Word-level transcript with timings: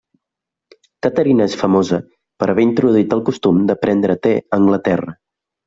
Caterina 1.05 1.47
és 1.49 1.57
famosa 1.59 1.99
per 2.43 2.49
haver 2.55 2.67
introduït 2.69 3.15
el 3.21 3.23
costum 3.29 3.63
de 3.73 3.79
prendre 3.85 4.19
el 4.19 4.25
te 4.27 4.35
a 4.43 4.59
Anglaterra. 4.61 5.19